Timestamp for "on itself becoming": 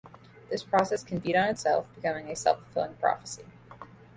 1.35-2.27